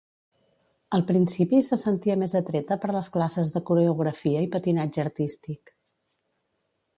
Al 0.97 1.03
principi, 1.09 1.59
se 1.67 1.77
sentia 1.81 2.15
més 2.21 2.33
atreta 2.39 2.77
per 2.85 2.91
les 2.95 3.11
classes 3.17 3.53
de 3.57 3.61
coreografia 3.69 4.43
i 4.47 4.49
patinatge 4.57 5.05
artístic. 5.05 5.75